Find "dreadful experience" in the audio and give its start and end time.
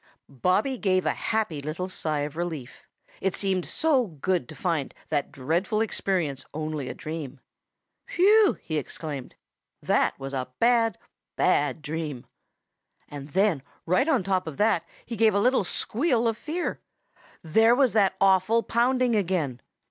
5.31-6.43